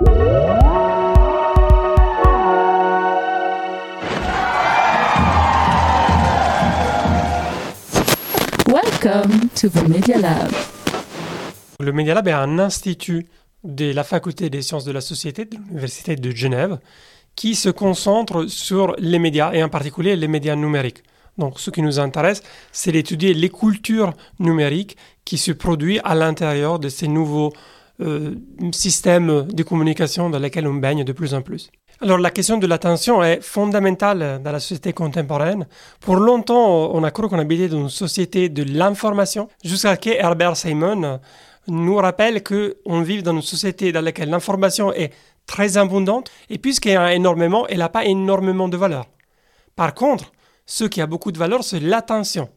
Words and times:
Welcome 0.00 0.10
to 9.54 9.68
the 9.68 9.88
Media 9.88 10.18
Lab. 10.18 10.50
Le 11.78 11.92
Media 11.92 12.14
Lab 12.14 12.26
est 12.26 12.32
un 12.32 12.58
institut 12.58 13.26
de 13.62 13.92
la 13.92 14.02
faculté 14.02 14.50
des 14.50 14.62
sciences 14.62 14.84
de 14.84 14.90
la 14.90 15.00
société 15.00 15.44
de 15.44 15.54
l'Université 15.54 16.16
de 16.16 16.30
Genève 16.32 16.80
qui 17.36 17.54
se 17.54 17.68
concentre 17.68 18.46
sur 18.46 18.96
les 18.98 19.20
médias 19.20 19.52
et 19.52 19.62
en 19.62 19.68
particulier 19.68 20.16
les 20.16 20.26
médias 20.26 20.56
numériques. 20.56 21.04
Donc 21.38 21.60
ce 21.60 21.70
qui 21.70 21.82
nous 21.82 22.00
intéresse, 22.00 22.42
c'est 22.72 22.90
d'étudier 22.90 23.32
les 23.32 23.48
cultures 23.48 24.12
numériques 24.40 24.96
qui 25.24 25.38
se 25.38 25.52
produisent 25.52 26.00
à 26.02 26.16
l'intérieur 26.16 26.80
de 26.80 26.88
ces 26.88 27.06
nouveaux 27.06 27.52
euh, 28.00 28.34
systèmes 28.72 29.46
de 29.46 29.62
communication 29.62 30.30
dans 30.30 30.38
lesquels 30.38 30.66
on 30.66 30.74
baigne 30.74 31.04
de 31.04 31.12
plus 31.12 31.34
en 31.34 31.42
plus. 31.42 31.70
Alors 32.00 32.18
la 32.18 32.30
question 32.30 32.58
de 32.58 32.66
l'attention 32.66 33.22
est 33.22 33.40
fondamentale 33.40 34.40
dans 34.42 34.52
la 34.52 34.60
société 34.60 34.92
contemporaine. 34.92 35.66
Pour 36.00 36.16
longtemps, 36.16 36.90
on 36.92 37.04
a 37.04 37.10
cru 37.10 37.28
qu'on 37.28 37.38
habitait 37.38 37.68
dans 37.68 37.82
une 37.82 37.88
société 37.88 38.48
de 38.48 38.64
l'information, 38.64 39.48
jusqu'à 39.64 39.94
ce 39.94 40.08
Herbert 40.08 40.56
Simon 40.56 41.20
nous 41.68 41.96
rappelle 41.96 42.42
qu'on 42.42 43.00
vit 43.02 43.22
dans 43.22 43.32
une 43.32 43.42
société 43.42 43.92
dans 43.92 44.02
laquelle 44.02 44.28
l'information 44.28 44.92
est 44.92 45.12
très 45.46 45.76
abondante, 45.76 46.30
et 46.50 46.58
en 46.98 47.02
a 47.02 47.14
énormément, 47.14 47.66
elle 47.68 47.78
n'a 47.78 47.88
pas 47.88 48.04
énormément 48.04 48.68
de 48.68 48.76
valeur. 48.76 49.06
Par 49.76 49.94
contre, 49.94 50.32
ce 50.66 50.84
qui 50.84 51.00
a 51.00 51.06
beaucoup 51.06 51.32
de 51.32 51.38
valeur, 51.38 51.62
c'est 51.64 51.80
l'attention. 51.80 52.48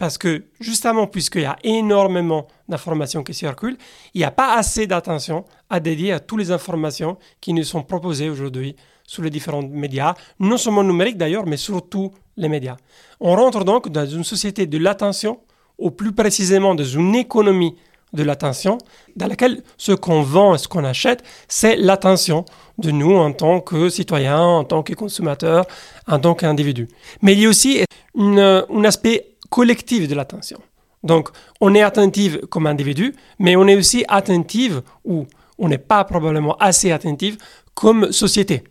Parce 0.00 0.16
que 0.16 0.44
justement, 0.60 1.06
puisqu'il 1.06 1.42
y 1.42 1.44
a 1.44 1.58
énormément 1.62 2.48
d'informations 2.66 3.22
qui 3.22 3.34
circulent, 3.34 3.76
il 4.14 4.18
n'y 4.22 4.24
a 4.24 4.30
pas 4.30 4.54
assez 4.54 4.86
d'attention 4.86 5.44
à 5.68 5.78
dédier 5.78 6.12
à 6.12 6.20
toutes 6.20 6.38
les 6.38 6.50
informations 6.50 7.18
qui 7.42 7.52
nous 7.52 7.64
sont 7.64 7.82
proposées 7.82 8.30
aujourd'hui 8.30 8.76
sur 9.06 9.22
les 9.22 9.28
différents 9.28 9.60
médias, 9.62 10.14
non 10.38 10.56
seulement 10.56 10.82
numériques 10.82 11.18
d'ailleurs, 11.18 11.44
mais 11.44 11.58
surtout 11.58 12.12
les 12.38 12.48
médias. 12.48 12.78
On 13.20 13.36
rentre 13.36 13.62
donc 13.62 13.90
dans 13.90 14.06
une 14.06 14.24
société 14.24 14.66
de 14.66 14.78
l'attention, 14.78 15.40
ou 15.76 15.90
plus 15.90 16.12
précisément 16.12 16.74
dans 16.74 16.82
une 16.82 17.14
économie 17.14 17.76
de 18.14 18.22
l'attention, 18.22 18.78
dans 19.16 19.26
laquelle 19.26 19.62
ce 19.76 19.92
qu'on 19.92 20.22
vend 20.22 20.54
et 20.54 20.58
ce 20.58 20.66
qu'on 20.66 20.84
achète, 20.84 21.22
c'est 21.46 21.76
l'attention 21.76 22.46
de 22.78 22.90
nous 22.90 23.16
en 23.16 23.32
tant 23.32 23.60
que 23.60 23.90
citoyens, 23.90 24.40
en 24.40 24.64
tant 24.64 24.82
que 24.82 24.94
consommateurs, 24.94 25.66
en 26.08 26.18
tant 26.18 26.34
qu'individus. 26.34 26.88
Mais 27.20 27.34
il 27.34 27.40
y 27.40 27.46
a 27.46 27.50
aussi 27.50 27.84
un 28.18 28.84
aspect 28.84 29.29
collective 29.50 30.08
de 30.08 30.14
l'attention. 30.14 30.60
Donc, 31.02 31.30
on 31.60 31.74
est 31.74 31.82
attentif 31.82 32.38
comme 32.48 32.66
individu, 32.66 33.14
mais 33.38 33.56
on 33.56 33.66
est 33.66 33.76
aussi 33.76 34.04
attentif, 34.08 34.74
ou 35.04 35.26
on 35.58 35.68
n'est 35.68 35.78
pas 35.78 36.04
probablement 36.04 36.56
assez 36.56 36.92
attentif, 36.92 37.36
comme 37.74 38.12
société, 38.12 38.64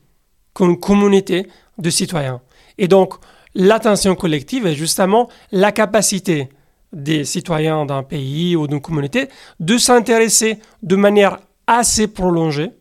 comme 0.53 0.79
communauté 0.79 1.47
de 1.77 1.89
citoyens. 1.89 2.41
Et 2.77 2.87
donc, 2.87 3.15
l'attention 3.55 4.15
collective 4.15 4.67
est 4.67 4.75
justement 4.75 5.29
la 5.51 5.71
capacité 5.71 6.49
des 6.93 7.23
citoyens 7.23 7.85
d'un 7.85 8.03
pays 8.03 8.55
ou 8.55 8.67
d'une 8.67 8.81
communauté 8.81 9.29
de 9.59 9.77
s'intéresser 9.77 10.59
de 10.81 10.95
manière 10.95 11.39
assez 11.67 12.07
prolongée 12.07 12.71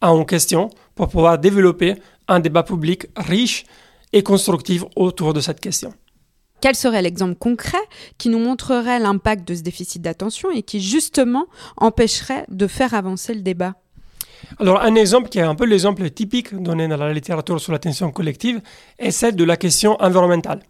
à 0.00 0.10
une 0.10 0.26
question 0.26 0.70
pour 0.94 1.08
pouvoir 1.08 1.38
développer 1.38 1.96
un 2.28 2.40
débat 2.40 2.62
public 2.62 3.06
riche 3.16 3.64
et 4.12 4.22
constructif 4.22 4.84
autour 4.94 5.32
de 5.32 5.40
cette 5.40 5.60
question. 5.60 5.92
Quel 6.60 6.74
serait 6.74 7.02
l'exemple 7.02 7.34
concret 7.34 7.78
qui 8.18 8.28
nous 8.28 8.38
montrerait 8.38 8.98
l'impact 8.98 9.46
de 9.46 9.54
ce 9.54 9.62
déficit 9.62 10.00
d'attention 10.02 10.50
et 10.50 10.62
qui 10.62 10.80
justement 10.80 11.46
empêcherait 11.76 12.46
de 12.48 12.66
faire 12.66 12.94
avancer 12.94 13.34
le 13.34 13.42
débat? 13.42 13.74
Alors, 14.58 14.80
un 14.80 14.94
exemple 14.94 15.28
qui 15.28 15.38
est 15.38 15.42
un 15.42 15.54
peu 15.54 15.64
l'exemple 15.64 16.08
typique 16.10 16.54
donné 16.54 16.88
dans 16.88 16.96
la 16.96 17.12
littérature 17.12 17.60
sur 17.60 17.72
l'attention 17.72 18.10
collective 18.10 18.60
est 18.98 19.10
celle 19.10 19.36
de 19.36 19.44
la 19.44 19.56
question 19.56 19.96
environnementale. 20.00 20.60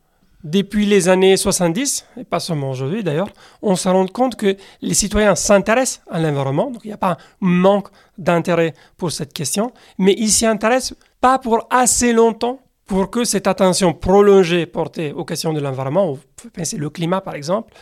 Depuis 0.45 0.87
les 0.87 1.09
années 1.09 1.37
70, 1.37 2.07
et 2.19 2.25
pas 2.25 2.39
seulement 2.39 2.71
aujourd'hui 2.71 3.03
d'ailleurs, 3.03 3.29
on 3.63 3.75
se 3.75 3.89
rend 3.89 4.07
compte 4.07 4.37
que 4.37 4.57
les 4.81 4.95
citoyens 4.95 5.35
s'intéressent 5.35 6.03
à 6.11 6.21
l'environnement, 6.21 6.71
donc 6.71 6.83
il 6.85 6.89
n'y 6.89 6.95
a 6.95 6.99
pas 6.99 7.13
un 7.13 7.17
manque 7.41 7.89
d'intérêt 8.17 8.75
pour 8.97 9.11
cette 9.11 9.33
question, 9.33 9.73
mais 9.99 10.15
ils 10.19 10.31
s'y 10.31 10.47
intéressent 10.47 10.97
pas 11.21 11.39
pour 11.39 11.67
assez 11.71 12.13
longtemps 12.13 12.61
pour 12.87 13.11
que 13.11 13.25
cette 13.25 13.47
attention 13.47 13.93
prolongée 13.93 14.65
portée 14.67 15.13
aux 15.13 15.25
questions 15.25 15.53
de 15.53 15.61
l'environnement, 15.61 16.17
penser 16.55 16.77
le 16.77 16.89
climat 16.89 17.21
par 17.21 17.35
exemple, 17.35 17.75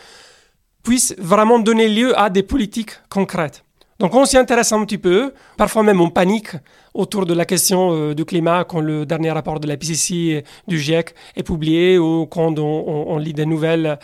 puisse 0.83 1.15
vraiment 1.17 1.59
donner 1.59 1.87
lieu 1.87 2.17
à 2.19 2.29
des 2.29 2.43
politiques 2.43 2.91
concrètes. 3.09 3.63
Donc 3.99 4.13
on 4.13 4.25
s'y 4.25 4.37
intéresse 4.37 4.73
un 4.73 4.83
petit 4.83 4.97
peu, 4.97 5.33
parfois 5.55 5.83
même 5.83 6.01
on 6.01 6.09
panique 6.09 6.49
autour 6.93 7.25
de 7.25 7.33
la 7.33 7.45
question 7.45 7.91
euh, 7.93 8.13
du 8.13 8.25
climat 8.25 8.65
quand 8.65 8.81
le 8.81 9.05
dernier 9.05 9.31
rapport 9.31 9.59
de 9.59 9.67
la 9.67 9.77
PCC 9.77 10.43
du 10.67 10.79
GIEC 10.79 11.15
est 11.35 11.43
publié 11.43 11.97
ou 11.97 12.25
quand 12.25 12.59
on, 12.59 13.17
lit 13.17 13.33
des 13.33 13.45
nouvelles 13.45 13.97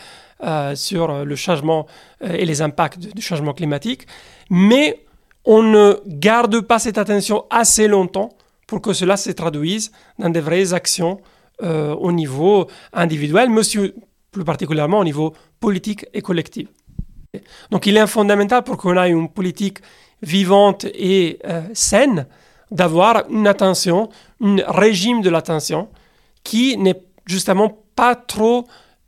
euh, 0.44 0.76
sur 0.76 1.26
le 1.26 1.36
changement 1.36 1.88
euh, 2.24 2.34
et 2.34 2.46
les 2.46 2.62
impacts 2.62 3.00
du 3.00 3.22
changement 3.22 3.54
climatique. 3.54 4.08
Mais 4.50 5.04
on 5.44 5.62
ne 5.62 6.00
garde 6.08 6.62
pas 6.62 6.80
cette 6.80 6.98
attention 6.98 7.44
assez 7.50 7.90
longtemps 7.90 8.30
pour 8.72 8.80
que 8.80 8.94
cela 8.94 9.18
se 9.18 9.32
traduise 9.32 9.92
dans 10.18 10.30
des 10.30 10.40
vraies 10.40 10.72
actions 10.72 11.20
euh, 11.62 11.94
au 11.94 12.14
niveau 12.14 12.68
individuel, 12.94 13.50
mais 13.50 13.60
aussi 13.60 13.78
plus 14.32 14.46
particulièrement 14.46 15.00
au 15.00 15.04
niveau 15.04 15.34
politique 15.60 16.06
et 16.14 16.22
collectif. 16.22 16.70
Donc 17.70 17.86
il 17.86 17.98
est 17.98 18.08
fondamental 18.08 18.64
pour 18.64 18.78
qu'on 18.78 18.96
ait 18.96 19.10
une 19.10 19.28
politique 19.28 19.80
vivante 20.22 20.86
et 20.86 21.38
euh, 21.44 21.64
saine 21.74 22.28
d'avoir 22.80 23.24
une 23.30 23.46
attention, 23.46 24.08
un 24.42 24.56
régime 24.66 25.22
de 25.22 25.30
l'attention 25.30 25.90
qui 26.42 26.78
n'est 26.78 27.02
justement 27.26 27.78
pas 27.94 28.16
trop, 28.16 28.66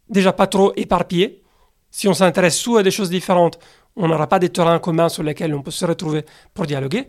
déjà 0.09 0.34
pas 0.34 0.47
trop 0.47 0.74
éparpillé. 0.75 1.41
Si 1.90 2.09
on 2.09 2.13
s'intéresse 2.13 2.57
sous 2.57 2.75
à 2.75 2.84
des 2.84 2.91
choses 2.91 3.09
différentes, 3.09 3.59
on 3.95 4.09
n'aura 4.09 4.28
pas 4.28 4.40
des 4.40 4.50
terrains 4.50 4.80
communs 4.80 5.07
sur 5.07 5.24
lesquels 5.24 5.56
on 5.56 5.62
peut 5.62 5.72
se 5.72 5.85
retrouver 5.85 6.25
pour 6.53 6.66
dialoguer. 6.66 7.07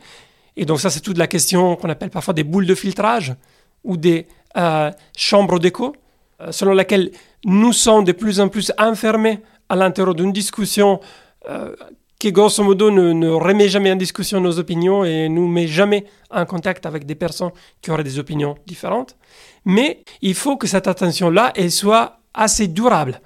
Et 0.57 0.65
donc 0.65 0.81
ça, 0.81 0.91
c'est 0.91 1.01
toute 1.01 1.19
la 1.19 1.27
question 1.27 1.77
qu'on 1.77 1.89
appelle 1.89 2.11
parfois 2.11 2.35
des 2.35 2.45
boules 2.45 2.67
de 2.67 2.75
filtrage 2.75 3.35
ou 3.83 3.97
des 3.97 4.27
euh, 4.57 4.91
chambres 5.17 5.59
d'écho, 5.59 5.95
euh, 6.41 6.53
selon 6.53 6.73
laquelle 6.73 7.11
nous 7.45 7.73
sommes 7.73 8.05
de 8.05 8.13
plus 8.13 8.41
en 8.41 8.49
plus 8.49 8.73
enfermés 8.79 9.41
à 9.69 9.77
l'intérieur 9.77 10.15
d'une 10.15 10.33
discussion 10.33 11.01
euh, 11.49 11.75
qui, 12.19 12.33
grosso 12.33 12.63
modo, 12.63 12.91
ne, 12.91 13.29
remet 13.29 13.69
jamais 13.69 13.93
en 13.93 13.97
discussion 13.97 14.41
nos 14.41 14.59
opinions 14.59 15.05
et 15.05 15.29
nous 15.29 15.49
met 15.49 15.67
jamais 15.67 16.05
en 16.31 16.47
contact 16.47 16.87
avec 16.87 17.05
des 17.05 17.15
personnes 17.15 17.51
qui 17.83 17.91
auraient 17.91 18.05
des 18.05 18.19
opinions 18.19 18.55
différentes. 18.67 19.17
Mais 19.65 20.03
il 20.23 20.35
faut 20.35 20.57
que 20.57 20.67
cette 20.67 20.87
attention-là, 20.87 21.53
elle 21.57 21.71
soit 21.71 22.21
assez 22.33 22.69
durable. 22.69 23.21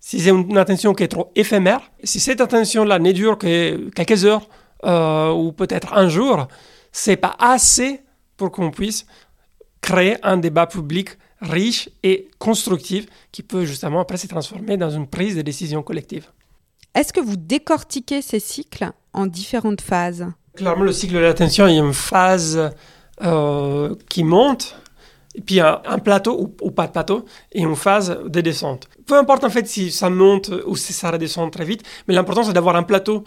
Si 0.00 0.20
c'est 0.20 0.30
une 0.30 0.56
attention 0.56 0.94
qui 0.94 1.02
est 1.02 1.08
trop 1.08 1.30
éphémère, 1.34 1.90
si 2.04 2.20
cette 2.20 2.40
attention-là 2.40 2.98
ne 2.98 3.12
dure 3.12 3.36
que 3.36 3.90
quelques 3.90 4.24
heures, 4.24 4.48
euh, 4.84 5.30
ou 5.32 5.52
peut-être 5.52 5.92
un 5.94 6.08
jour, 6.08 6.48
c'est 6.92 7.16
pas 7.16 7.36
assez 7.38 8.02
pour 8.36 8.50
qu'on 8.50 8.70
puisse 8.70 9.06
créer 9.80 10.16
un 10.22 10.36
débat 10.36 10.66
public 10.66 11.10
riche 11.40 11.88
et 12.02 12.28
constructif 12.38 13.06
qui 13.32 13.42
peut 13.42 13.64
justement 13.64 14.00
après 14.00 14.16
se 14.16 14.26
transformer 14.26 14.76
dans 14.76 14.90
une 14.90 15.06
prise 15.06 15.36
de 15.36 15.42
décision 15.42 15.82
collective. 15.82 16.26
Est-ce 16.94 17.12
que 17.12 17.20
vous 17.20 17.36
décortiquez 17.36 18.22
ces 18.22 18.40
cycles 18.40 18.90
en 19.12 19.26
différentes 19.26 19.80
phases? 19.80 20.26
Clairement, 20.56 20.84
le 20.84 20.92
cycle 20.92 21.14
de 21.14 21.20
l'attention, 21.20 21.68
il 21.68 21.74
y 21.74 21.78
a 21.78 21.84
une 21.84 21.92
phase 21.92 22.72
euh, 23.22 23.94
qui 24.08 24.24
monte, 24.24 24.76
et 25.34 25.40
puis 25.40 25.60
un, 25.60 25.80
un 25.84 25.98
plateau 25.98 26.52
ou, 26.60 26.70
pas 26.70 26.88
de 26.88 26.92
plateau, 26.92 27.24
et 27.52 27.60
une 27.60 27.76
phase 27.76 28.18
de 28.26 28.40
descente. 28.40 28.88
Peu 29.06 29.16
importe 29.16 29.44
en 29.44 29.50
fait 29.50 29.68
si 29.68 29.92
ça 29.92 30.10
monte 30.10 30.50
ou 30.66 30.74
si 30.76 30.92
ça 30.92 31.10
redescend 31.10 31.52
très 31.52 31.64
vite, 31.64 31.82
mais 32.08 32.14
l'important 32.14 32.42
c'est 32.42 32.52
d'avoir 32.52 32.74
un 32.74 32.82
plateau 32.82 33.24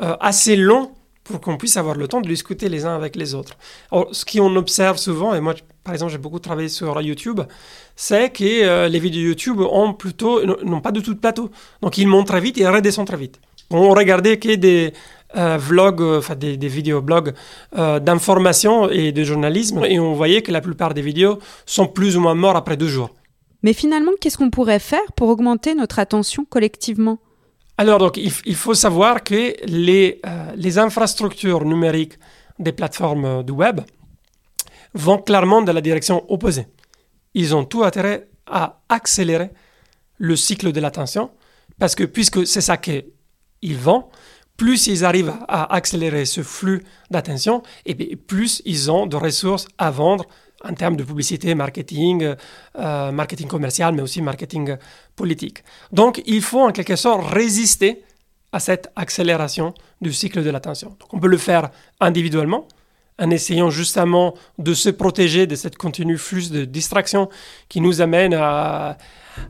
euh, 0.00 0.16
assez 0.20 0.56
long 0.56 0.92
pour 1.24 1.40
qu'on 1.40 1.56
puisse 1.56 1.76
avoir 1.76 1.96
le 1.96 2.08
temps 2.08 2.20
de 2.20 2.28
discuter 2.28 2.68
les 2.68 2.84
uns 2.84 2.94
avec 2.94 3.14
les 3.14 3.34
autres. 3.34 3.56
Alors, 3.90 4.08
ce 4.12 4.24
qu'on 4.24 4.56
observe 4.56 4.96
souvent, 4.96 5.34
et 5.34 5.40
moi, 5.40 5.54
par 5.84 5.94
exemple, 5.94 6.10
j'ai 6.10 6.18
beaucoup 6.18 6.40
travaillé 6.40 6.68
sur 6.68 7.00
YouTube, 7.00 7.40
c'est 7.94 8.30
que 8.30 8.44
euh, 8.44 8.88
les 8.88 8.98
vidéos 8.98 9.28
YouTube 9.28 9.60
ont 9.60 9.92
plutôt, 9.92 10.44
n'ont 10.64 10.80
pas 10.80 10.92
du 10.92 11.02
tout 11.02 11.14
de 11.14 11.20
plateau. 11.20 11.50
Donc, 11.80 11.98
ils 11.98 12.08
montent 12.08 12.26
très 12.28 12.40
vite 12.40 12.58
et 12.58 12.66
redescendent 12.66 13.06
très 13.06 13.16
vite. 13.16 13.40
On 13.70 13.90
regardait 13.90 14.38
que 14.38 14.54
des 14.54 14.92
euh, 15.36 15.56
vlogs, 15.58 16.02
enfin 16.02 16.34
des, 16.34 16.56
des 16.56 16.68
vidéoblogs 16.68 17.34
d'information 17.72 18.90
et 18.90 19.12
de 19.12 19.24
journalisme, 19.24 19.84
et 19.84 20.00
on 20.00 20.14
voyait 20.14 20.42
que 20.42 20.52
la 20.52 20.60
plupart 20.60 20.92
des 20.94 21.02
vidéos 21.02 21.38
sont 21.66 21.86
plus 21.86 22.16
ou 22.16 22.20
moins 22.20 22.34
mortes 22.34 22.56
après 22.56 22.76
deux 22.76 22.88
jours. 22.88 23.10
Mais 23.62 23.72
finalement, 23.72 24.10
qu'est-ce 24.20 24.38
qu'on 24.38 24.50
pourrait 24.50 24.80
faire 24.80 25.12
pour 25.16 25.28
augmenter 25.28 25.74
notre 25.74 26.00
attention 26.00 26.44
collectivement? 26.44 27.18
Alors, 27.78 27.98
donc, 27.98 28.16
il, 28.16 28.54
faut 28.54 28.74
savoir 28.74 29.22
que 29.22 29.54
les, 29.66 30.20
euh, 30.26 30.78
infrastructures 30.78 31.64
numériques 31.64 32.18
des 32.58 32.72
plateformes 32.72 33.24
euh, 33.24 33.42
du 33.42 33.52
web 33.52 33.80
vont 34.94 35.18
clairement 35.18 35.62
dans 35.62 35.72
la 35.72 35.80
direction 35.80 36.24
opposée. 36.30 36.66
Ils 37.34 37.54
ont 37.54 37.64
tout 37.64 37.82
intérêt 37.82 38.28
à 38.46 38.80
accélérer 38.88 39.50
le 40.18 40.36
cycle 40.36 40.70
de 40.70 40.80
l'attention, 40.80 41.30
parce 41.78 41.94
que 41.94 42.04
puisque 42.04 42.46
c'est 42.46 42.60
ça 42.60 42.76
qu'ils 42.76 43.04
vendent, 43.62 44.04
plus 44.56 44.86
ils 44.86 45.04
arrivent 45.04 45.34
à 45.48 45.74
accélérer 45.74 46.26
ce 46.26 46.42
flux 46.42 46.84
d'attention, 47.10 47.62
et 47.86 47.94
plus 48.16 48.60
ils 48.66 48.90
ont 48.90 49.06
de 49.06 49.16
ressources 49.16 49.66
à 49.78 49.90
vendre 49.90 50.26
en 50.64 50.74
termes 50.74 50.96
de 50.96 51.04
publicité, 51.04 51.54
marketing, 51.54 52.34
euh, 52.78 53.12
marketing 53.12 53.48
commercial, 53.48 53.94
mais 53.94 54.02
aussi 54.02 54.22
marketing 54.22 54.76
politique. 55.16 55.64
Donc, 55.92 56.22
il 56.26 56.42
faut 56.42 56.60
en 56.60 56.72
quelque 56.72 56.96
sorte 56.96 57.32
résister 57.32 58.02
à 58.52 58.60
cette 58.60 58.90
accélération 58.96 59.74
du 60.00 60.12
cycle 60.12 60.42
de 60.42 60.50
l'attention. 60.50 60.96
Donc, 61.00 61.12
on 61.12 61.18
peut 61.18 61.28
le 61.28 61.38
faire 61.38 61.70
individuellement, 62.00 62.66
en 63.18 63.30
essayant 63.30 63.70
justement 63.70 64.34
de 64.58 64.74
se 64.74 64.88
protéger 64.88 65.46
de 65.46 65.54
cette 65.54 65.76
continue 65.76 66.18
flux 66.18 66.50
de 66.50 66.64
distraction 66.64 67.28
qui 67.68 67.80
nous 67.80 68.00
amène 68.00 68.34
à, 68.34 68.98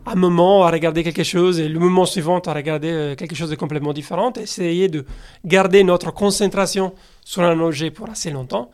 un 0.06 0.14
moment 0.14 0.64
à 0.64 0.70
regarder 0.70 1.02
quelque 1.02 1.24
chose 1.24 1.58
et 1.58 1.68
le 1.68 1.78
moment 1.78 2.06
suivant 2.06 2.38
à 2.38 2.52
regarder 2.52 2.90
euh, 2.90 3.14
quelque 3.16 3.34
chose 3.34 3.50
de 3.50 3.56
complètement 3.56 3.92
différent, 3.92 4.32
essayer 4.34 4.88
de 4.88 5.04
garder 5.44 5.82
notre 5.82 6.12
concentration 6.12 6.92
sur 7.24 7.42
un 7.42 7.58
objet 7.60 7.90
pour 7.90 8.08
assez 8.08 8.30
longtemps. 8.30 8.70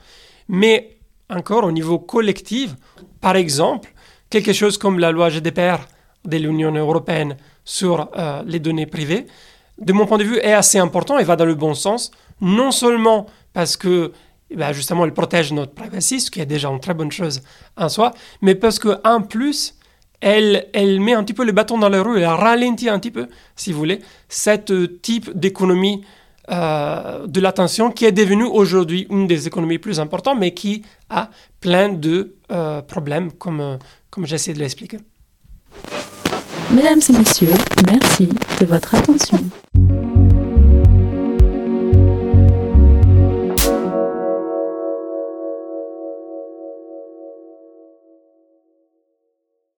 Mais 0.48 0.97
encore 1.30 1.64
au 1.64 1.72
niveau 1.72 1.98
collectif, 1.98 2.74
par 3.20 3.36
exemple, 3.36 3.92
quelque 4.30 4.52
chose 4.52 4.78
comme 4.78 4.98
la 4.98 5.10
loi 5.10 5.28
GDPR 5.30 5.78
de 6.24 6.36
l'Union 6.36 6.72
européenne 6.72 7.36
sur 7.64 8.08
euh, 8.16 8.42
les 8.46 8.60
données 8.60 8.86
privées, 8.86 9.26
de 9.78 9.92
mon 9.92 10.06
point 10.06 10.18
de 10.18 10.24
vue, 10.24 10.38
est 10.38 10.52
assez 10.52 10.78
important 10.78 11.18
et 11.18 11.24
va 11.24 11.36
dans 11.36 11.44
le 11.44 11.54
bon 11.54 11.74
sens, 11.74 12.10
non 12.40 12.70
seulement 12.70 13.26
parce 13.52 13.76
que 13.76 14.12
ben, 14.54 14.72
justement 14.72 15.04
elle 15.04 15.12
protège 15.12 15.52
notre 15.52 15.72
privacy, 15.72 16.20
ce 16.20 16.30
qui 16.30 16.40
est 16.40 16.46
déjà 16.46 16.68
une 16.68 16.80
très 16.80 16.94
bonne 16.94 17.12
chose 17.12 17.42
en 17.76 17.88
soi, 17.88 18.12
mais 18.40 18.54
parce 18.54 18.78
qu'en 18.78 19.22
plus, 19.22 19.74
elle, 20.20 20.68
elle 20.72 21.00
met 21.00 21.12
un 21.12 21.22
petit 21.22 21.34
peu 21.34 21.44
les 21.44 21.52
bâtons 21.52 21.78
dans 21.78 21.88
les 21.88 22.00
roues, 22.00 22.16
elle 22.16 22.24
ralentit 22.24 22.88
un 22.88 22.98
petit 22.98 23.10
peu, 23.10 23.28
si 23.54 23.72
vous 23.72 23.78
voulez, 23.78 24.00
cette 24.28 25.00
type 25.02 25.30
d'économie 25.38 26.02
euh, 26.50 27.26
de 27.26 27.40
l'attention 27.40 27.90
qui 27.90 28.04
est 28.06 28.12
devenue 28.12 28.44
aujourd'hui 28.44 29.06
une 29.10 29.26
des 29.26 29.46
économies 29.46 29.78
plus 29.78 30.00
importantes, 30.00 30.38
mais 30.38 30.54
qui 30.54 30.82
a 31.10 31.30
plein 31.60 31.90
de 31.90 32.36
euh, 32.50 32.80
problèmes, 32.80 33.32
comme, 33.32 33.60
euh, 33.60 33.76
comme 34.10 34.26
j'essaie 34.26 34.54
de 34.54 34.58
l'expliquer. 34.58 34.98
Mesdames 36.70 37.00
et 37.08 37.12
messieurs, 37.12 37.52
merci 37.90 38.28
de 38.60 38.66
votre 38.66 38.94
attention. 38.94 39.38